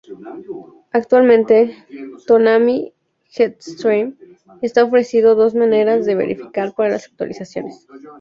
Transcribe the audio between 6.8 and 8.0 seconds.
las actualizaciones.